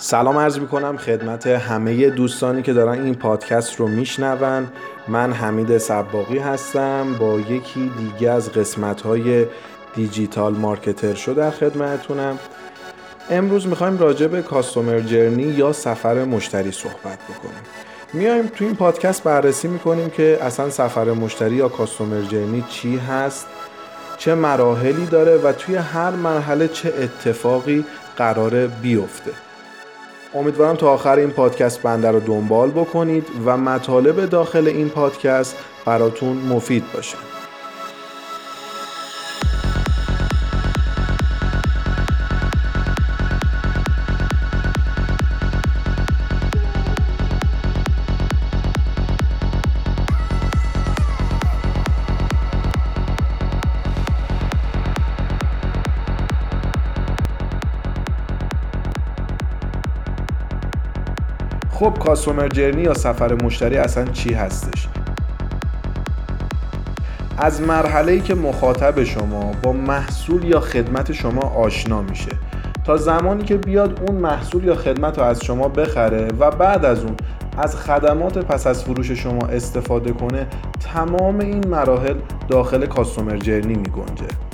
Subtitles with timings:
[0.00, 4.66] سلام عرض می‌کنم خدمت همه دوستانی که دارن این پادکست رو میشنون.
[5.08, 9.46] من حمید سباقی هستم با یکی دیگه از قسمت های
[9.94, 12.38] دیجیتال مارکتر شو در خدمتتونم
[13.30, 17.62] امروز می‌خوایم راجع به کاستومر جرنی یا سفر مشتری صحبت بکنیم.
[18.12, 23.46] میایم تو این پادکست بررسی می‌کنیم که اصلا سفر مشتری یا کاستومر جرنی چی هست
[24.18, 27.84] چه مراحلی داره و توی هر مرحله چه اتفاقی
[28.16, 29.30] قراره بیفته.
[30.34, 35.56] امیدوارم تا آخر این پادکست بنده رو دنبال بکنید و مطالب داخل این پادکست
[35.86, 37.16] براتون مفید باشه.
[61.78, 64.88] خب کاستومر جرنی یا سفر مشتری اصلا چی هستش؟
[67.36, 72.30] از مرحله ای که مخاطب شما با محصول یا خدمت شما آشنا میشه.
[72.84, 77.04] تا زمانی که بیاد اون محصول یا خدمت رو از شما بخره و بعد از
[77.04, 77.16] اون
[77.58, 80.46] از خدمات پس از فروش شما استفاده کنه
[80.80, 82.16] تمام این مراحل
[82.48, 84.47] داخل کاستومر جرنی می گنجه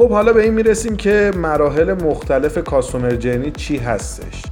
[0.00, 4.42] خب حالا به این می‌رسیم که مراحل مختلف کاستومر جرنی چی هستش؟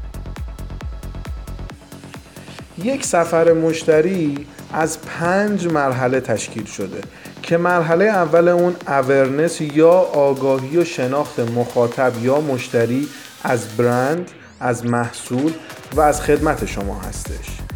[2.83, 7.01] یک سفر مشتری از پنج مرحله تشکیل شده
[7.43, 13.09] که مرحله اول اون اورنس یا آگاهی و شناخت مخاطب یا مشتری
[13.45, 15.53] از برند از محصول
[15.95, 17.68] و از خدمت شما هستش.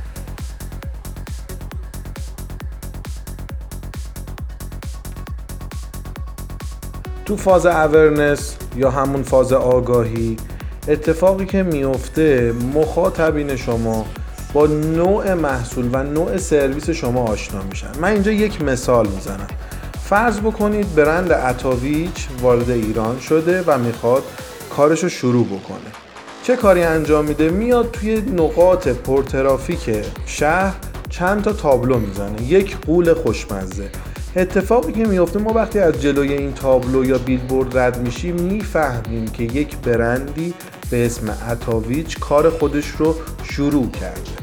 [7.32, 10.36] تو فاز اورنس یا همون فاز آگاهی
[10.88, 14.06] اتفاقی که میفته مخاطبین شما
[14.52, 17.86] با نوع محصول و نوع سرویس شما آشنا میشن.
[18.00, 19.46] من اینجا یک مثال می‌زنم.
[20.04, 24.22] فرض بکنید برند اتاویچ وارد ایران شده و می‌خواد
[24.76, 25.90] کارش رو شروع بکنه.
[26.42, 29.90] چه کاری انجام میده؟ میاد توی نقاط پرترافیک
[30.26, 30.74] شهر
[31.10, 32.42] چند تا تابلو می‌زنه.
[32.42, 33.88] یک قول خوشمزه.
[34.36, 39.42] اتفاقی که میفته ما وقتی از جلوی این تابلو یا بیلبورد رد میشیم می‌فهمیم که
[39.42, 40.54] یک برندی
[40.90, 44.42] به اسم اتاویچ کار خودش رو شروع کرده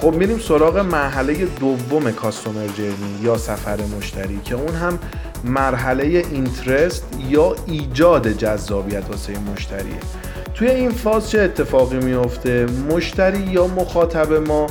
[0.00, 4.98] خب میریم سراغ مرحله دوم کاستومر جرنی یا سفر مشتری که اون هم
[5.44, 9.98] مرحله اینترست یا ایجاد جذابیت واسه مشتریه.
[10.62, 14.66] توی این فاز چه اتفاقی میفته مشتری یا مخاطب ما؟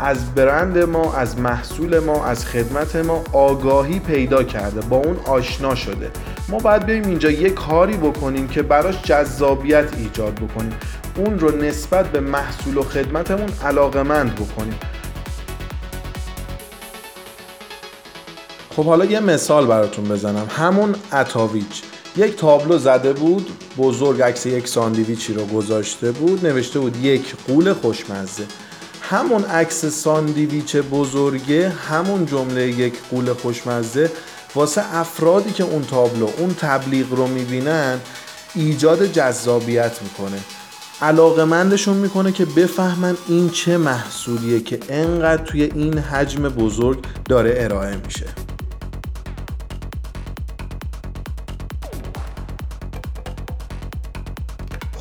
[0.00, 5.74] از برند ما از محصول ما از خدمت ما آگاهی پیدا کرده با اون آشنا
[5.74, 6.10] شده.
[6.48, 10.72] ما باید بریم اینجا یه کاری بکنیم که براش جذابیت ایجاد بکنیم.
[11.16, 14.78] اون رو نسبت به محصول و خدمتمون علاقمند بکنیم.
[18.76, 20.46] خب حالا یه مثال براتون بزنم.
[20.56, 21.82] همون اتاویچ.
[22.16, 27.72] یک تابلو زده بود بزرگ عکس یک ساندویچی رو گذاشته بود نوشته بود یک قول
[27.72, 28.44] خوشمزه.
[29.00, 34.10] همون عکس ساندویچ بزرگه همون جمله یک قول خوشمزه
[34.54, 38.00] واسه افرادی که اون تابلو اون تبلیغ رو می‌بینن
[38.54, 40.38] ایجاد جذابیت می‌کنه.
[41.02, 47.96] علاقمندشون می‌کنه که بفهمن این چه محصولیه که انقدر توی این حجم بزرگ داره ارائه
[48.06, 48.26] میشه.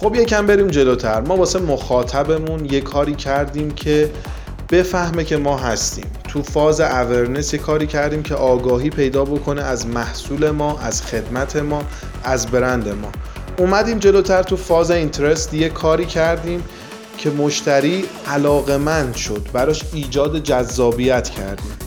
[0.02, 1.22] خب یکم بریم جلوتر.
[1.22, 4.12] ما واسه مخاطبمون یه کاری کردیم که
[4.72, 6.06] بفهمه که ما هستیم.
[6.30, 11.56] تو فاز اورنس یه کاری کردیم که آگاهی پیدا بکنه از محصول ما از خدمت
[11.56, 11.84] ما
[12.24, 13.12] از برند ما.
[13.58, 16.64] اومدیم جلوتر تو فاز اینترست یه کاری کردیم
[17.18, 19.48] که مشتری علاقمند شد.
[19.54, 21.78] براش ایجاد جذابیت کردیم.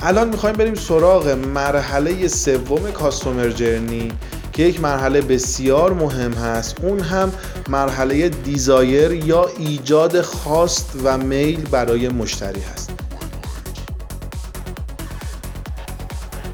[0.00, 4.12] الان می‌خوایم بریم سراغ مرحله سوم کاستومر جرنی
[4.54, 6.80] که یک مرحله بسیار مهم هست.
[6.82, 7.32] اون هم
[7.68, 12.90] مرحله دیزایر یا ایجاد خواست و میل برای مشتری هست.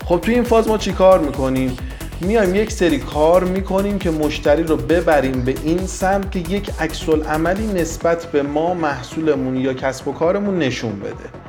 [0.04, 1.76] خب توی این فاز ما چی کار می‌کنیم؟
[2.20, 7.08] میایم یک سری کار می‌کنیم که مشتری رو ببریم به این سمت که یک عکس
[7.08, 11.39] عملی نسبت به ما محصولمون یا کسب و کارمون نشون بده.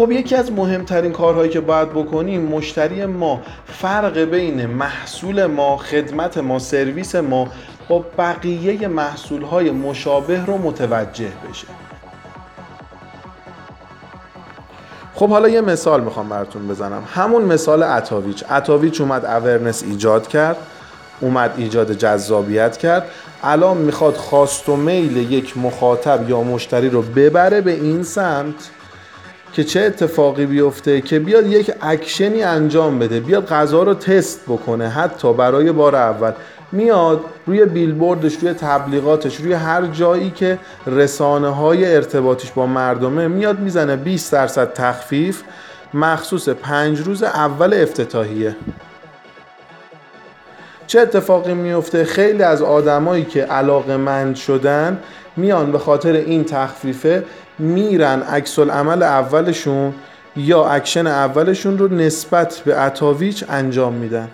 [0.00, 6.38] خب یکی از مهمترین کارهایی که باید بکنیم مشتری ما فرق بین محصول ما خدمت
[6.38, 7.48] ما سرویس ما
[7.88, 11.66] با بقیه محصول های مشابه رو متوجه بشه.
[15.14, 17.02] خب حالا یه مثال می‌خوام براتون بزنم.
[17.14, 20.56] همون مثال اتاویچ اتاویچ اومد اورنس ایجاد کرد
[21.20, 23.06] اومد ایجاد جذابیت کرد.
[23.42, 28.70] الان می‌خواد خواست و میل یک مخاطب یا مشتری رو ببره به این سمت.
[29.52, 34.88] که چه اتفاقی بیفته که بیاد یک اکشنی انجام بده بیاد غذا رو تست بکنه
[34.88, 36.32] حتی برای بار اول.
[36.72, 43.58] میاد روی بیلبوردش روی تبلیغاتش روی هر جایی که رسانه های ارتباطیش با مردمه میاد
[43.58, 45.42] می‌زنه 20 درصد تخفیف
[45.94, 48.56] مخصوص پنج روز اول افتتاحیه.
[50.86, 54.98] چه اتفاقی میفته؟ خیلی از آدمایی که علاقه مند شدن
[55.36, 57.24] میان به خاطر این تخفیفه
[57.58, 59.94] میرن عکس العمل اولشون
[60.36, 64.28] یا اکشن اولشون رو نسبت به اتاویچ انجام میدن.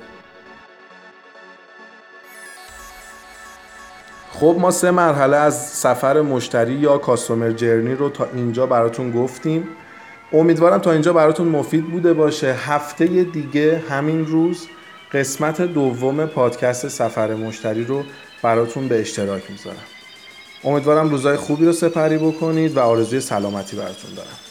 [4.32, 9.68] خب ما سه مرحله از سفر مشتری یا customer journey رو تا اینجا براتون گفتیم.
[10.32, 12.52] امیدوارم تا اینجا براتون مفید بوده باشه.
[12.52, 14.66] هفته دیگه همین روز
[15.12, 18.02] قسمت دوم پادکست سفر مشتری رو
[18.42, 19.95] براتون به اشتراک می‌ذارم.
[20.64, 24.45] امیدوارم روزای خوبی رو سپری بکنید و آرزوی سلامتی براتون دارم.